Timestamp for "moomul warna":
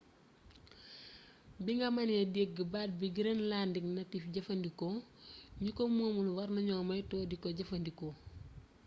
5.97-6.59